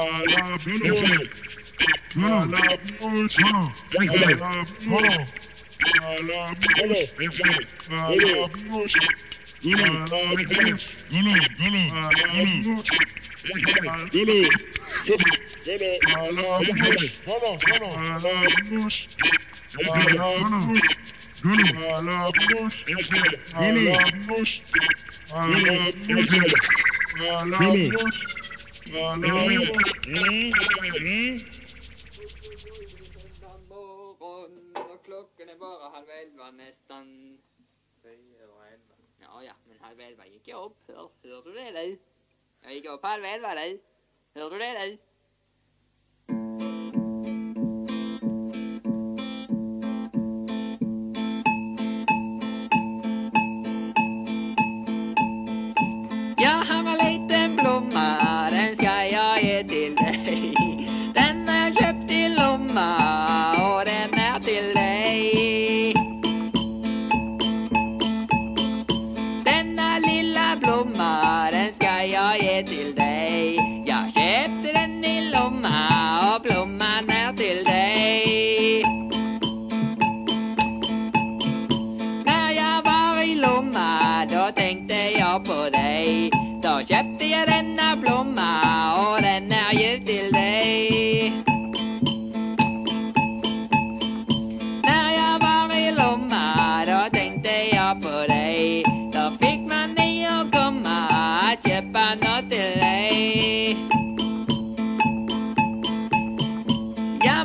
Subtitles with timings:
[0.00, 1.57] I love you.
[30.98, 31.57] Mm-hmm.
[35.58, 37.10] bare halve elva, nesten
[39.20, 40.78] Ja ja, men halve elva gikk jeg opp.
[40.88, 41.98] Hør, hører du det, du?
[42.64, 43.78] Jeg gikk opp halve elva du.
[44.38, 46.67] Hører du det, du?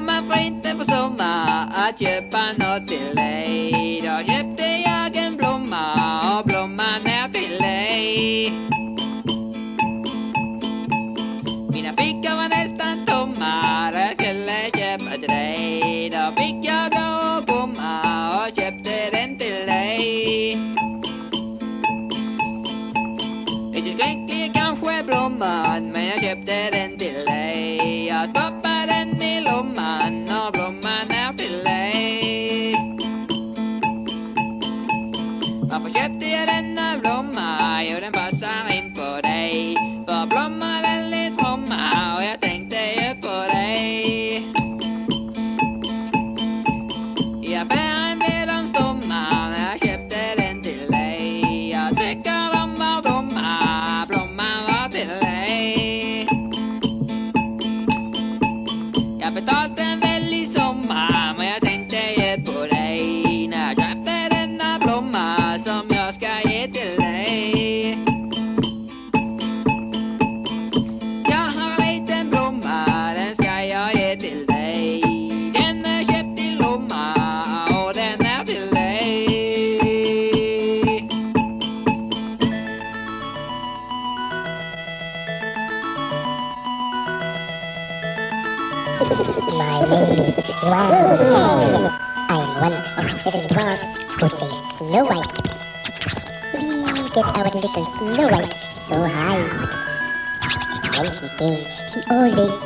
[0.04, 2.02] mamma får inte försumma att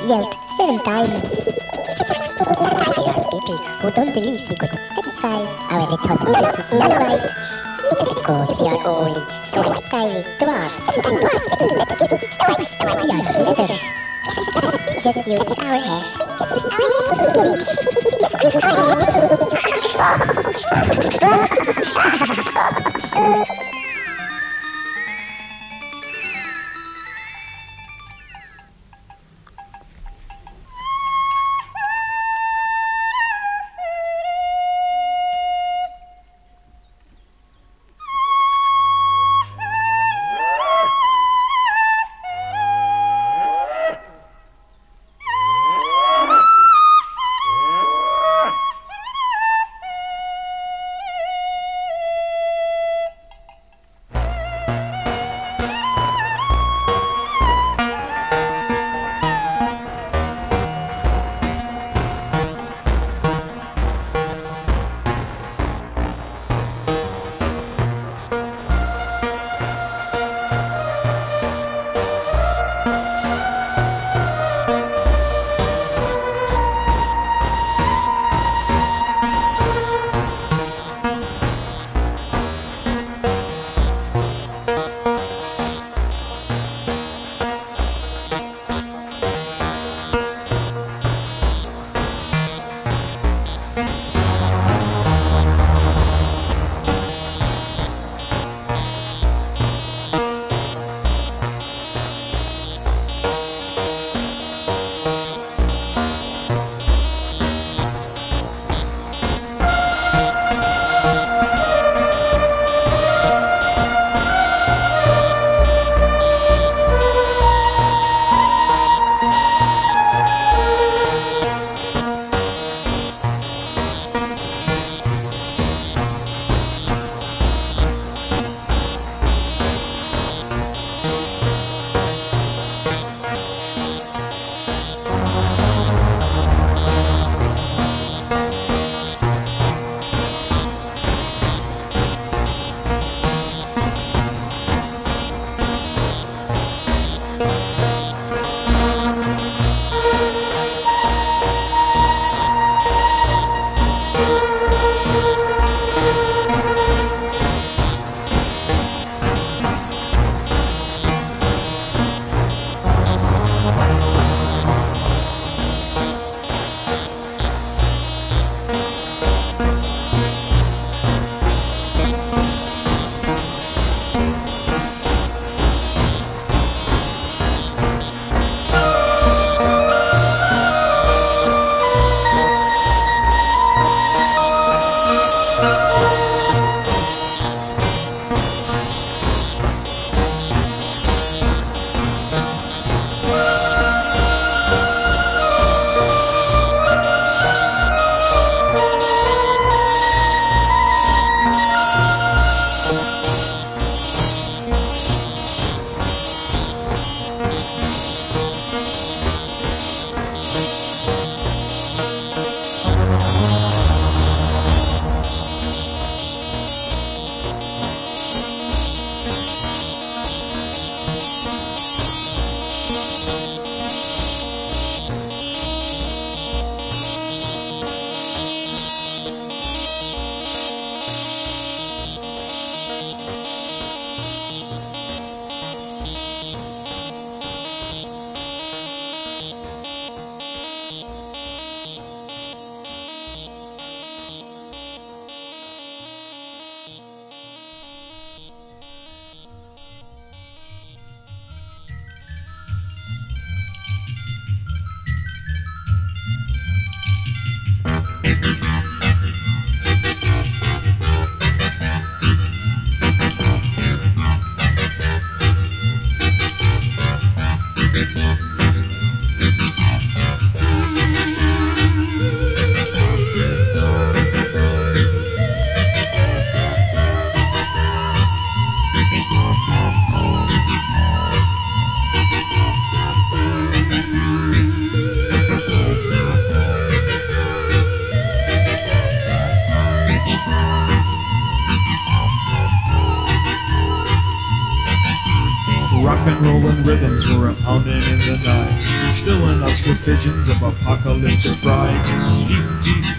[0.07, 1.19] yelped seven times.
[3.27, 7.21] people who don't believe we could satisfy our little monkey's right
[8.15, 9.21] because we are only
[9.51, 10.79] seven tiny dwarfs.
[10.95, 11.01] we
[13.11, 13.25] are
[13.55, 13.77] clever.
[14.87, 15.77] We just use our.
[16.39, 16.53] Just
[18.43, 18.97] use our.
[21.07, 22.47] Just use our
[23.27, 23.67] heads.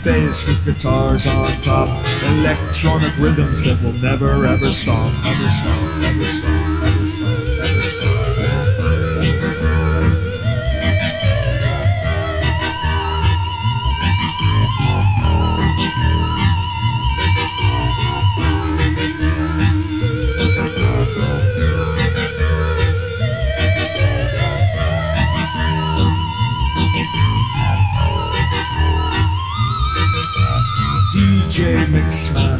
[0.05, 1.89] bass with guitars on top,
[2.25, 5.98] electronic rhythms that will never ever stop, ever stop,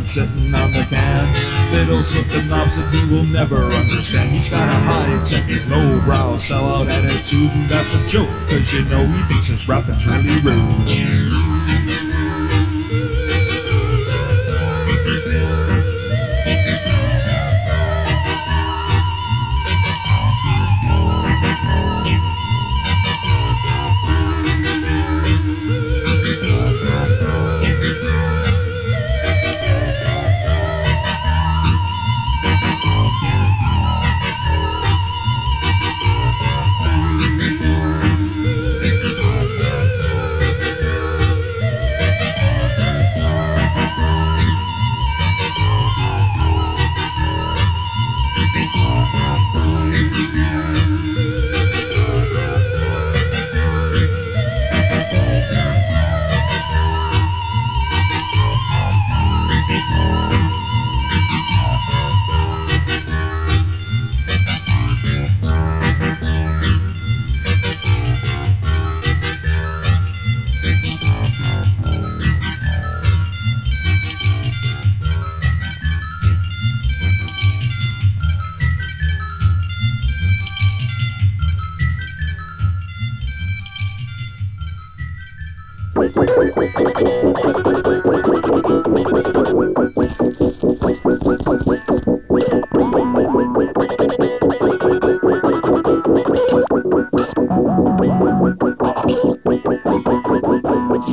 [0.09, 1.35] sitting on the can
[1.71, 4.31] Fiddles with the knobs that he will never understand.
[4.31, 9.23] He's got a high-tech, low-brow sellout attitude And that's a joke, cause you know he
[9.25, 11.58] thinks his rapping's really rude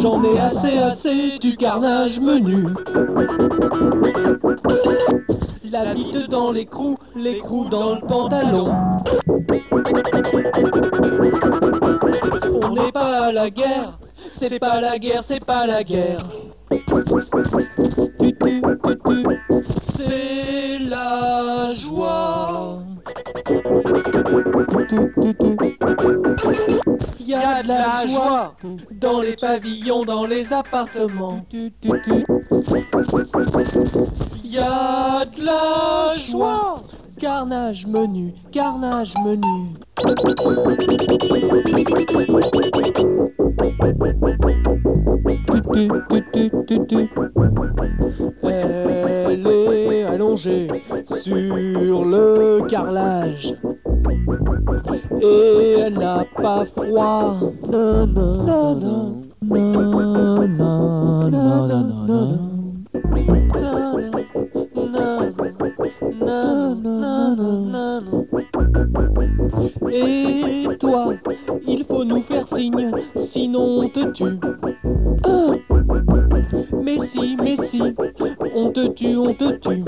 [0.05, 2.67] J'en ai assez, assez du carnage menu.
[5.71, 8.71] La bite dans l'écrou, l'écrou dans le pantalon.
[12.62, 13.97] On n'est pas à la guerre,
[14.31, 16.24] c'est pas la guerre, c'est pas la guerre.
[19.97, 22.83] C'est la joie.
[27.25, 28.55] Y a de la joie
[28.91, 31.44] dans les pavillons, dans les appartements.
[31.51, 31.72] Il
[34.44, 36.84] y a de la joie.
[37.17, 39.74] Carnage menu, carnage menu.
[48.44, 50.67] Elle est allongée
[51.05, 53.55] sur le carrelage.
[55.22, 57.38] Et elle n'a pas froid.
[69.91, 71.13] Et toi,
[71.67, 74.39] il faut nous faire signe, sinon on te tue.
[76.82, 77.82] Mais si, mais si,
[78.55, 79.84] on te tue, on te tue.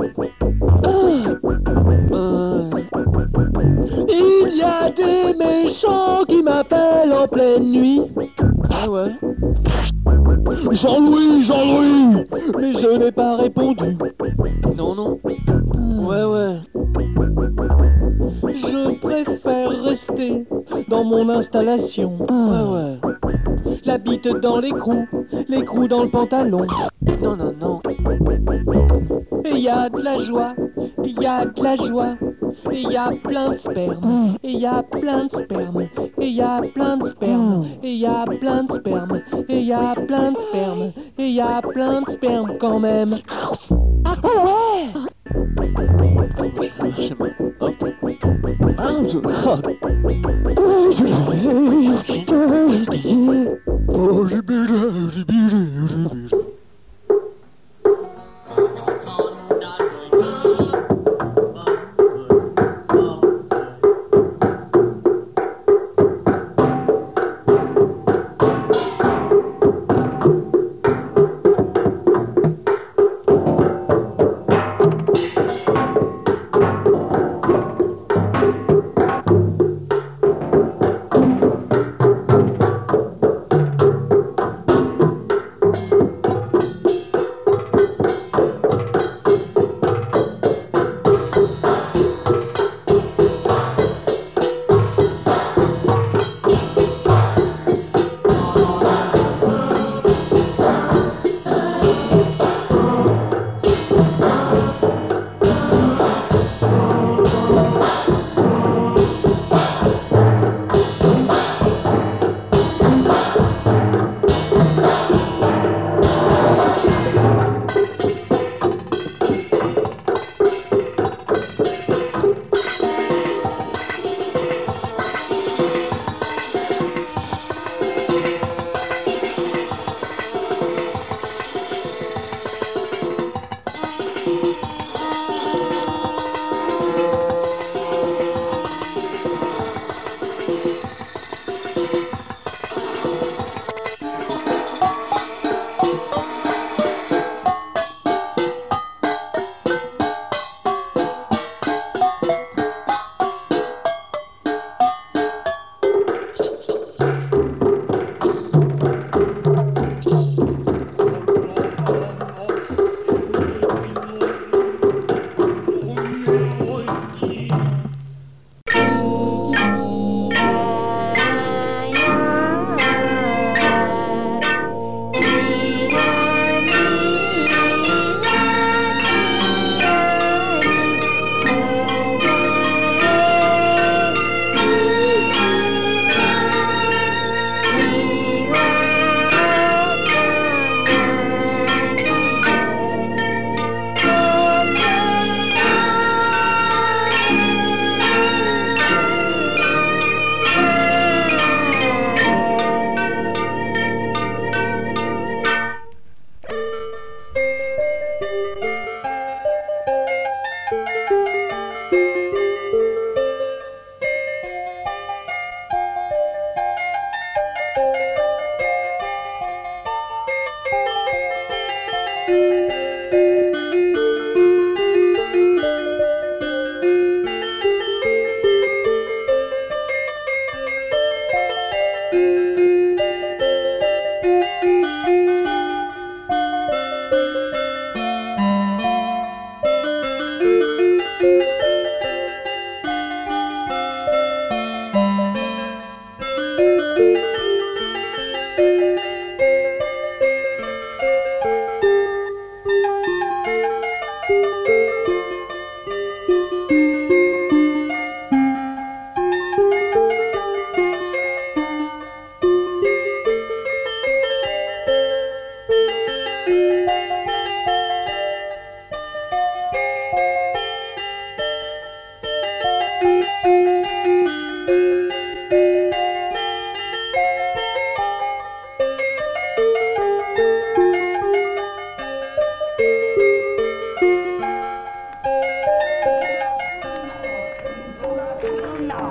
[4.10, 8.02] Il y a des méchants qui m'appellent en pleine nuit.
[8.70, 9.12] Ah ouais
[10.72, 12.24] Jean-Louis, Jean-Louis
[12.58, 13.98] Mais je n'ai pas répondu.
[14.76, 15.20] Non, non.
[16.06, 16.60] Ouais, ouais.
[18.44, 20.46] Je préfère rester
[20.90, 22.18] dans mon installation.
[22.30, 23.78] Ouais, ouais.
[23.86, 25.06] La bite dans l'écrou,
[25.48, 26.66] l'écrou dans le pantalon.
[27.22, 27.82] Non, non, non.
[29.46, 30.54] Et y a de la joie,
[31.04, 32.16] il y a de la joie,
[32.72, 35.88] et y a plein de sperme, et y a plein de sperme,
[36.20, 39.96] et y a plein de sperme, et y a plein de sperme, et y a
[39.96, 43.16] plein de sperme, et y a plein de sperme quand même.
[44.06, 45.08] Ah ouais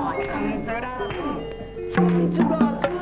[0.07, 0.99] 춤추라
[1.92, 2.96] 춤추라 춤추라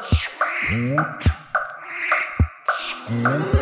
[0.00, 1.22] Scoot.
[2.68, 3.57] Scoot.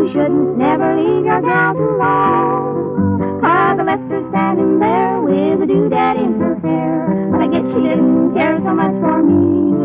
[0.00, 3.36] You shouldn't never leave your gal too long.
[3.44, 7.28] Cause I left her standing there with a doodad in her hair.
[7.28, 9.76] But I guess she didn't care so much for me.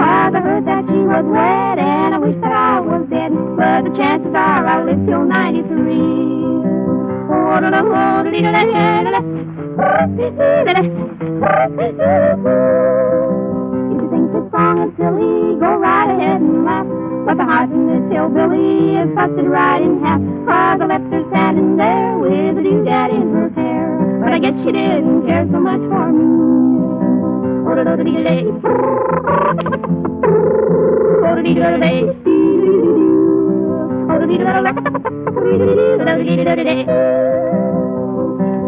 [0.00, 3.36] Cause I heard that she was wet, and I wish that I was dead.
[3.60, 5.92] But the chances are I'll live till 93.
[13.92, 15.43] If you think this song is silly,
[17.64, 20.20] In this hillbilly is busted right in half.
[20.46, 24.20] I left her standing there with a doodad in her hair.
[24.22, 26.24] But I guess she didn't care so much for me.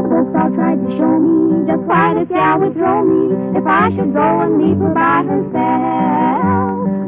[0.08, 3.90] The star tried to show me just why this gal would throw me if I
[3.94, 6.55] should go and leave her by herself.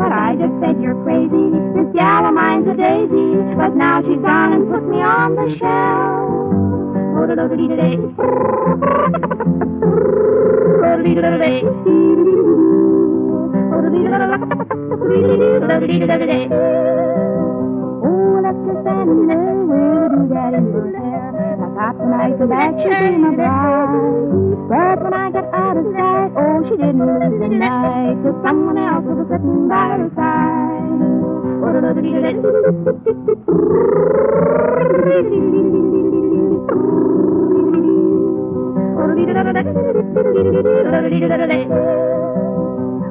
[0.09, 4.17] But I just said you're crazy, this gal of mine's a daisy, but now she's
[4.25, 6.33] gone and put me on the shelf.
[18.01, 19.37] Oh, let's just stand in a
[20.09, 21.38] doodad in
[21.79, 21.89] her hair.
[21.89, 24.69] I tonight that she'd be my bride.
[24.69, 28.17] But when I got out of sight, oh, she didn't lose the night.
[28.23, 30.59] Cause someone else was sitting by her side.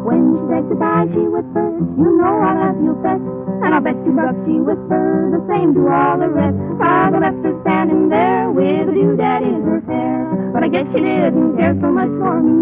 [0.08, 3.20] When she said goodbye, she whispered, You know I love you best.
[3.60, 6.56] And I'll bet you bucks she whispered the same to all the rest.
[6.80, 10.52] I left her standing there with a doodad in her hair.
[10.54, 12.56] But I guess she didn't care so much for me.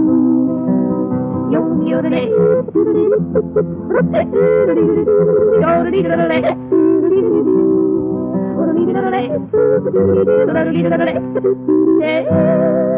[1.54, 2.34] Yo, yo, da day.
[12.02, 12.95] Yo.